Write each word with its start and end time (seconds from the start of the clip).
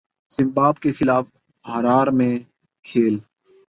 زمباب 0.31 0.79
کے 0.79 0.91
خلاف 0.91 1.25
ہرار 1.65 2.07
میں 2.11 2.37
کھیل 2.85 3.17